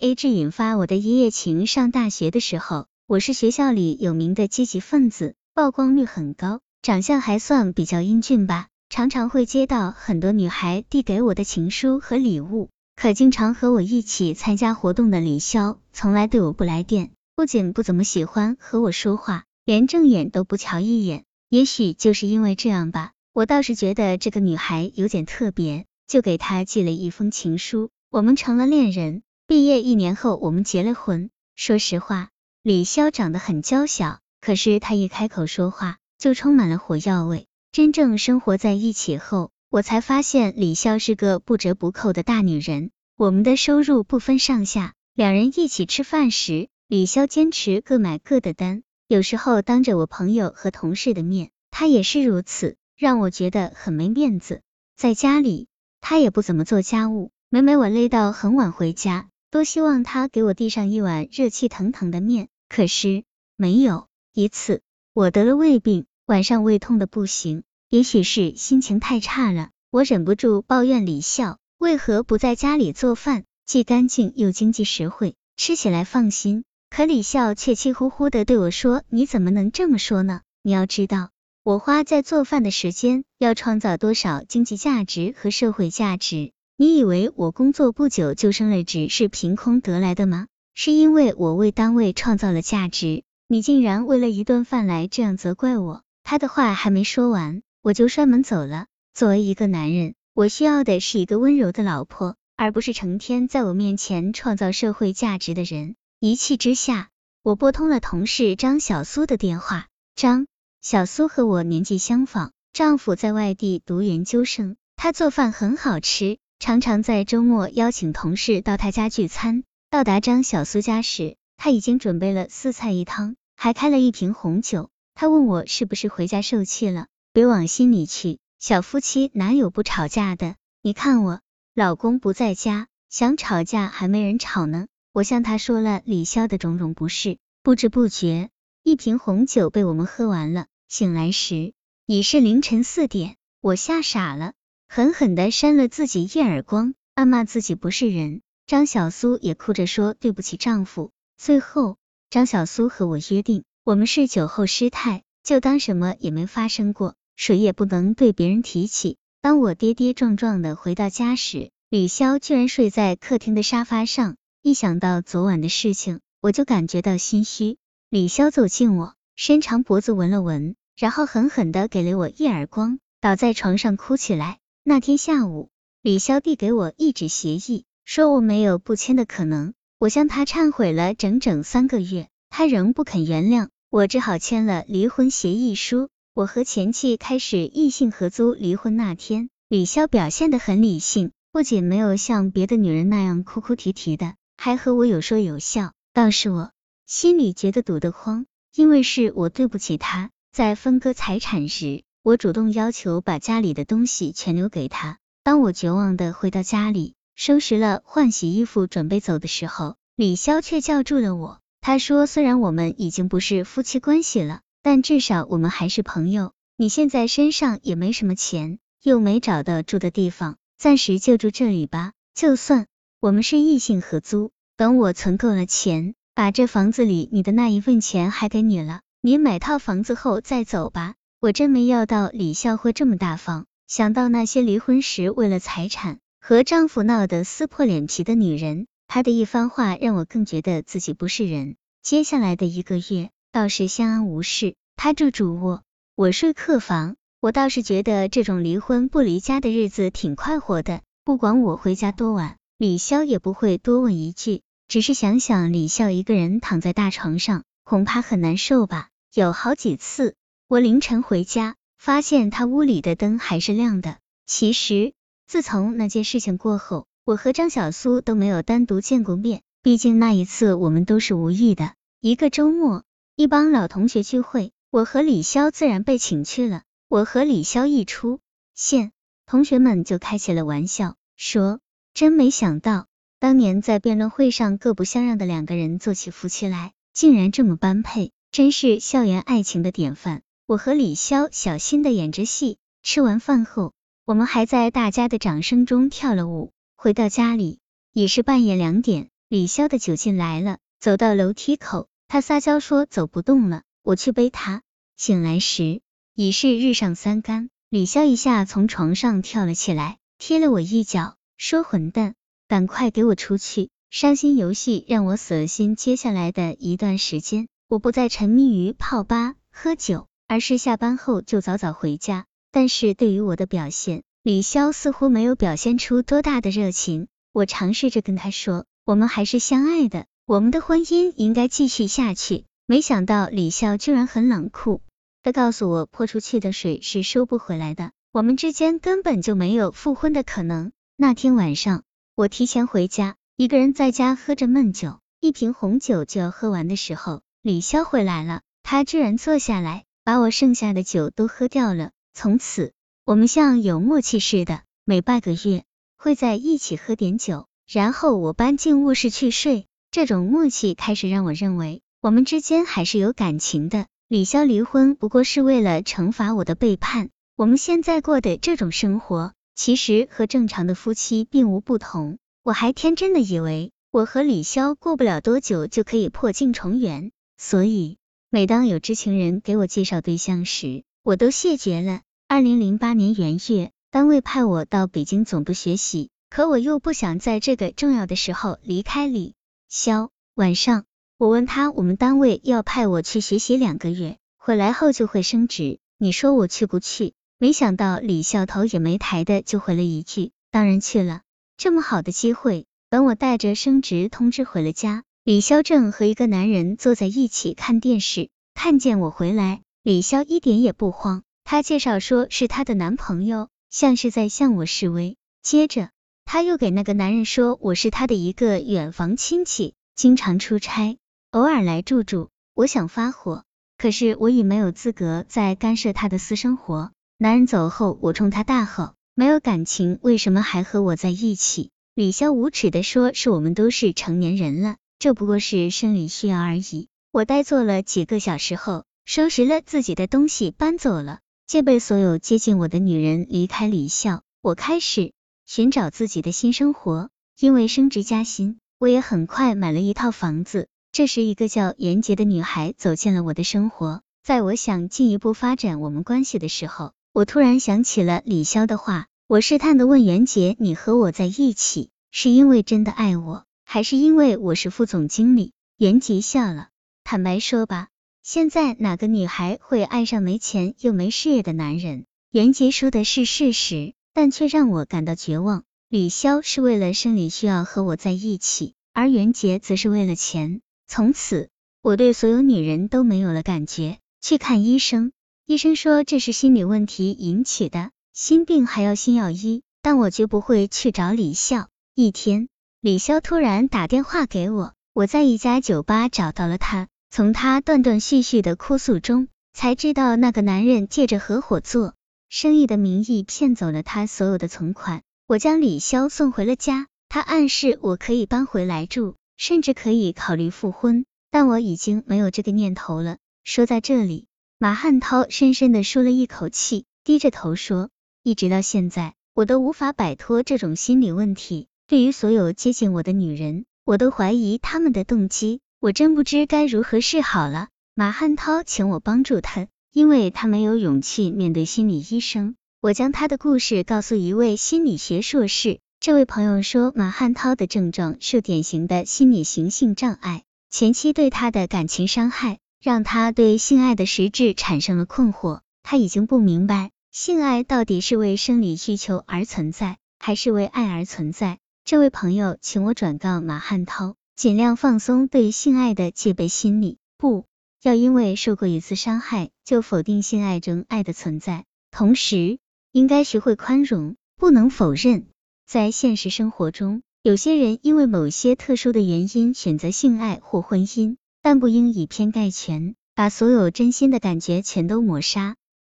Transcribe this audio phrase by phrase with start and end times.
[0.00, 1.66] A 制引发我的一夜情。
[1.66, 12.68] 上大学的时候，我是学校里有名的积极分子，曝光率很高，长相还算比较英俊吧，常常会接到很多女孩递给我的情书和礼物。
[12.94, 21.24] 可经常和我一起参加活动的李潇，从来对我不来电，不仅不怎么喜欢和我说话，连正眼都不瞧一眼。
[21.48, 29.22] 也许就是因为这样吧，我倒是觉得这个女孩有点特别，就给她寄了一封情书，我们成了恋人。
[29.48, 31.30] 毕业一年后，我们结了婚。
[31.56, 32.28] 说实话，
[32.62, 37.46] 李潇长得很娇小，可是他一开口说话就充满了火药味。
[37.72, 42.90] 真正生活在一起后，我才发现李潇是个不折不扣的大女人。
[43.16, 54.60] 我们的收入不分上下，两人一起吃饭时，李潇坚持各买各的单，有时候当着我朋友和同事的面，他也是如此，让我觉得很没面子。
[54.94, 55.68] 在家里，
[56.02, 59.30] 他也不怎么做家务，每每我累到很晚回家。
[59.50, 63.24] 多希望他给我递上一碗热气腾腾的面，可是
[63.56, 64.06] 没有。
[64.34, 64.82] 一次，
[65.14, 76.64] 我得了胃病，晚上胃痛的不行，也许是心情太差了，我忍不住抱怨李笑为何不在家里做饭，既干净又经济实惠，吃起来放心。
[76.90, 80.42] 可李笑却气呼呼的对我说：“你怎么能这么说呢？
[80.62, 81.30] 你要知道，
[81.62, 90.46] 我花在做饭的时间，要创造多少经济价值和社会价值。”你以为我工作不久就升了职是凭空得来的吗？
[90.76, 93.24] 是因为我为单位创造了价值。
[93.48, 96.04] 你竟然为了一顿饭来这样责怪我！
[96.22, 98.86] 他的话还没说完，我就摔门走了。
[99.12, 105.96] 作为一个男人，我需要的是一个温柔的老婆，而不是成天在我面前创造社会价值的人。
[106.20, 107.08] 一气之下，
[107.42, 109.88] 我拨通了同事张小苏的电话。
[110.14, 110.46] 张
[110.80, 116.38] 小苏和我年纪相仿，丈夫在外地读研究生，她做饭很好吃。
[116.58, 119.62] 常常在周末邀请同事到他家聚餐。
[119.90, 124.90] 到达张小苏家时，他已经准备了四菜一汤，还开了一瓶红酒。
[125.14, 127.06] 他问我是不是回家受气了？
[127.32, 130.56] 别往心里去，小夫妻哪有不吵架的？
[130.82, 131.40] 你看我
[131.74, 134.88] 老公不在家，想吵架还没人吵呢。
[135.12, 138.50] 我向他说了李潇的种种不是，不知不觉
[138.82, 140.66] 一瓶红酒被我们喝完了。
[140.88, 141.72] 醒来时
[142.04, 144.52] 已是凌晨四点，我吓傻了。
[144.90, 148.40] 狠狠的扇了自己一耳光，暗骂自己不是人。
[148.66, 151.12] 张小苏也哭着说对不起丈夫。
[151.36, 151.98] 最后，
[152.30, 159.18] 张小苏和我约定，我们是酒后失态，就当什么也没发生过，谁也不能对别人提起。
[159.42, 164.36] 当我跌跌撞撞的回到家时，李潇居然睡在客厅的沙发上。
[164.62, 167.76] 一想到昨晚的事情，我就感觉到心虚。
[168.08, 174.58] 李潇走近我，伸长脖子闻了闻，然后狠狠的给了我一耳光，倒在床上哭起来。
[174.88, 175.68] 那天下午，
[176.00, 179.74] 李潇递给我一纸协议，说我没有不签的可能。
[179.98, 186.08] 我向他忏悔了整整三个月，他仍不肯原谅，我只好签了离婚协议书。
[186.32, 188.54] 我和前妻开始异性合租。
[188.54, 195.92] 离婚那天，李潇表现得很理性，不仅没有像别的女人那样哭哭啼啼的，还和我有说有笑。
[196.14, 196.72] 倒是我
[197.04, 200.30] 心里觉得堵得慌，因为是我对不起他。
[200.50, 202.04] 在分割财产时。
[202.22, 205.18] 我主动要求把家里的东西全留给他。
[205.42, 211.60] 当我绝望的回到家里，收拾了换洗衣服准备走的时候，李潇却叫住了我。
[211.80, 216.52] 他说：“虽然我们已经不是夫妻关系了，但至少我们还是朋友。
[216.76, 222.12] 你现在身上也没什么钱，又没找到住的地方，暂时就住这里吧。
[222.34, 222.86] 就算
[223.20, 241.76] 我们是异性合租，等我存够了钱，把这房子里你的那一份钱还给你了，你买套房子后再走吧。”我真没料到李笑会这么大方，想到那些离婚时为了财产和丈夫闹得撕破脸皮的女人，她的一番话让我更觉得自己不是人。
[242.02, 245.84] 接下来的一个月倒是相安无事，他住主卧，
[246.16, 247.14] 我睡客房。
[247.40, 254.62] 我倒是觉得这种离婚不离家的日子挺快活的，不管我回家多晚，李潇也不会多问一句。
[254.88, 259.06] 只是想想李笑一个人躺在大床上，恐怕很难受吧。
[259.32, 260.34] 有好几次。
[260.70, 264.18] 我凌晨回家，发现他屋里的灯还是亮的。
[264.44, 265.14] 其实，
[265.46, 269.62] 自从那件事情过后，我和张小苏都没有单独见过面。
[269.82, 271.94] 毕竟那一次我们都是无意的。
[272.20, 273.02] 一个周末，
[273.34, 276.82] 一帮老同学聚会，我和李潇自然被请去了。
[277.08, 278.38] 我和李潇一出
[278.74, 279.12] 现，
[279.46, 281.80] 同学们就开起了玩笑，说
[282.12, 283.06] 真没想到，
[283.40, 290.42] 当年在辩论会上各不相让的两个人做起夫妻来，竟然这么般配，真是校园爱情的典范。
[290.68, 293.94] 我和李潇小心的演着戏，吃完饭后，
[294.26, 296.72] 我们还在大家的掌声中跳了舞。
[296.94, 297.78] 回到家里
[298.12, 304.82] 已是半夜两点，李潇的酒劲来了，走到楼梯口，他撒娇说走不动了，我去背他。
[305.16, 306.02] 醒来时
[306.34, 312.34] 已是日上三竿，李潇一下从床上跳了起来，踢了我一脚，说混蛋，
[312.68, 313.88] 赶快给我出去！
[314.10, 315.96] 伤心游戏让我死了心。
[315.96, 322.46] 接下来的一段时间，我不再沉迷于泡吧、喝酒，而是下班后就早早回家。
[322.72, 327.28] 但是对于我的表现，李潇似乎没有表现出多大的热情。
[327.52, 332.64] 我尝试着跟他说，我们还是相爱的，我们的婚姻应该继续下去。
[332.86, 335.02] 没想到李潇居然很冷酷。
[335.42, 340.92] 他告诉我，泼出去的水是收不回来的，我们之间根本就没有复婚的可能。
[341.16, 342.02] 那天晚上，
[342.34, 352.10] 我提前回家，一个人在家喝着闷酒，一瓶红酒就要喝完的时候，李潇回来了，他居然坐下来，把我剩下的酒都喝掉了。
[352.34, 352.92] 从此，
[353.24, 355.84] 我们像有默契似的，每半个月
[356.18, 359.86] 会在一起喝点酒，然后我搬进卧室去睡。
[360.10, 364.04] 这种默契开始让我认为，我们之间还是有感情的。
[364.28, 367.30] 李潇离婚不过是为了惩罚我的背叛。
[367.56, 372.36] 我们现在过的这种生活，其实和正常的夫妻并无不同。
[372.62, 378.17] 我还天真的以为，我和李潇过不了多久就可以破镜重圆，所以
[378.50, 382.22] 每当有知情人给我介绍对象时，我都谢绝了。
[382.46, 389.54] 二零零八年元月，单位派我到北京总部学习，可我又不想在这个重要的时候离开李
[389.90, 390.30] 潇。
[390.54, 391.04] 晚上。
[391.36, 397.34] 我问他，我们单位要派我去学习两个月，回来后就会升职，你说我去不去？
[397.58, 401.42] 没想到李笑头也没抬的就回了一句，当然去了。
[401.76, 415.38] 这么好的机会，等我带着升职通知回了家，李潇正和一个男人坐在一起看电视，看见我回来，李潇一点也不慌，他介绍说是他的男朋友，像是在向我示威。
[415.62, 416.10] 接着
[416.44, 421.16] 他又给那个男人说我是他的一个远房亲戚，经常出差。
[421.52, 423.64] 偶尔来住住，我想发火，
[423.96, 427.10] 可是我已没有资格再干涉他的私生活。
[427.38, 444.42] 男人走后，我冲他大吼：“没有感情，为什么还和我在一起？”李潇无耻的说：“是我们都是成年人了，这不过是生理需要而已。”我呆坐了几个小时后，收拾了自己的东西搬走了，戒备所有接近我的女人离开李笑。
[444.62, 445.32] 我开始
[445.66, 450.88] 寻找自己的新生活，因为升职加薪，我也很快买了一套房子。
[451.12, 454.22] 这时，一个叫严杰的女孩走进了我的生活。
[454.42, 459.26] 在我想进一步发展我们关系的时候，我突然想起了李潇的话。
[459.46, 466.90] 我试探的问严杰：“你和我在一起，是因为真的爱我，还是因为我是副总经理？”严杰笑了，
[467.24, 468.08] 坦白说吧，
[468.42, 472.26] 现在哪个女孩会爱上没钱又没事业的男人？
[472.50, 475.84] 严杰说的是事实，但却让我感到绝望。
[476.10, 480.82] 李潇是为了生理需要和我在一起，而袁杰则是为了钱。
[481.06, 481.70] 从此，
[482.02, 484.18] 我对所有女人都没有了感觉。
[484.42, 485.32] 去看医生，
[485.64, 491.88] 医生说这是心理问题引起的，心病还要心药医，但我绝不会去找李笑。
[492.14, 492.68] 一天，
[493.00, 502.14] 李潇突然打电话给我，我在一家酒吧找到了他，从他断断续续的哭诉中，才知道那个男人借着合伙做
[502.48, 505.22] 生意的名义骗走了他所有的存款。
[505.46, 509.36] 我将李潇送回了家，他暗示我可以搬回来住。
[509.56, 513.38] 甚至可以考虑复婚，但我已经没有这个念头了。
[513.64, 514.46] 说在这里，
[514.78, 518.08] 马汉涛深深的舒了一口气，低着头说
[518.44, 521.88] ：“一直到现在，我都无法摆脱这种心理问题。
[522.08, 525.80] 对于所有接近我的女人，我都怀疑他们的动机。
[526.00, 532.76] 我真不知该如何是好了。”马汉涛请我帮助他，因为他没有勇气面对心理医生。
[533.02, 536.00] 我将他的故事告诉一位心理学硕士。
[536.18, 545.80] 这位朋友说，马汉涛的症状是典型的心理型性障碍，前妻对他的感情伤害，让他对性爱的实质产生了困惑。
[546.02, 551.78] 他已经不明白，性爱到底是为生理需求而存在，还是为爱而存在。
[552.08, 557.66] 这位朋友请我转告马汉涛，尽量放松对性爱的戒备心理，不
[558.02, 562.78] 要因为受过一次伤害就否定性爱中爱的存在，同时
[563.12, 565.48] 应该学会宽容，不能否认。
[565.86, 575.76] 在现实生活中，有些人因为某些特殊的原因选择性爱或婚姻，但不应以偏概全，把所有真心的感觉全都抹杀。